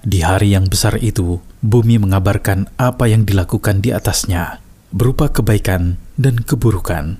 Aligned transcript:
Di 0.06 0.22
hari 0.22 0.54
yang 0.54 0.70
besar 0.70 1.02
itu, 1.02 1.42
bumi 1.66 1.98
mengabarkan 1.98 2.70
apa 2.78 3.10
yang 3.10 3.26
dilakukan 3.26 3.82
di 3.82 3.90
atasnya, 3.90 4.62
berupa 4.94 5.26
kebaikan 5.26 5.98
dan 6.14 6.38
keburukan. 6.46 7.18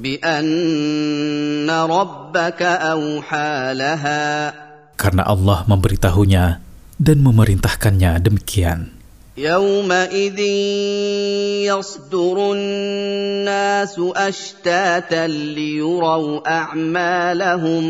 بأن 0.00 1.68
ربك 1.68 2.60
أوحى 2.62 3.52
لها 3.76 4.24
Karena 4.96 5.28
Allah 5.28 5.68
memberitahunya 5.68 6.44
dan 6.96 7.18
memerintahkannya 7.20 8.16
demikian. 8.24 8.96
يومئذ 9.36 10.38
يصدر 11.68 12.36
الناس 12.52 13.94
أشتاتا 14.16 15.26
ليروا 15.28 16.48
أعمالهم 16.48 17.84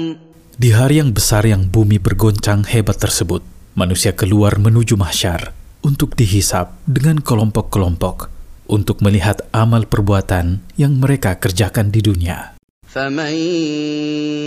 Di 0.59 0.71
hari 0.75 0.99
yang 1.03 1.11
besar 1.15 1.43
yang 1.47 1.67
bumi 1.67 1.99
bergoncang 2.03 2.63
hebat 2.67 2.99
tersebut, 2.99 3.43
manusia 3.77 4.13
keluar 4.13 4.61
menuju 4.61 4.95
mahsyar 5.01 5.57
untuk 5.83 6.15
dihisap 6.15 6.77
dengan 6.85 7.19
kelompok-kelompok 7.19 8.31
untuk 8.71 9.03
melihat 9.03 9.43
amal 9.51 9.85
perbuatan 9.85 10.63
yang 10.79 10.97
mereka 10.97 11.37
kerjakan 11.37 11.93
di 11.93 12.01
dunia. 12.01 12.53
فمن 12.93 13.33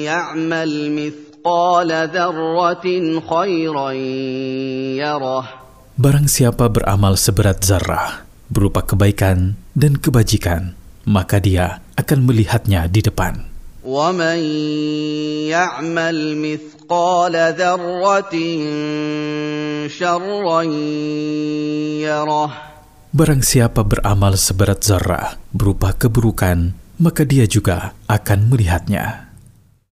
يعمل 0.06 0.72
مثقال 0.94 1.90
ذرة 2.14 2.86
خيرا 3.26 3.90
يره 5.02 5.46
Barang 5.96 6.28
siapa 6.28 6.68
beramal 6.68 7.16
seberat 7.16 7.64
zarah, 7.64 8.28
berupa 8.52 8.84
kebaikan 8.84 9.56
dan 9.72 9.96
kebajikan, 9.96 10.76
maka 11.08 11.40
dia 11.40 11.80
akan 11.96 12.28
melihatnya 12.28 12.92
di 12.92 13.00
depan. 13.00 13.49
ومن 13.86 14.40
يعمل 15.54 16.18
مثقال 16.42 17.36
ذرة 17.54 18.36
شرا 19.88 20.62
يره 22.02 22.52
Barang 23.16 23.40
siapa 23.40 23.80
beramal 23.88 24.36
seberat 24.36 24.84
zarah, 24.84 25.40
berupa 25.56 25.96
keburukan, 25.96 26.76
maka 27.00 27.24
dia 27.24 27.48
juga 27.48 27.96
akan 28.12 28.52
melihatnya. 28.52 29.29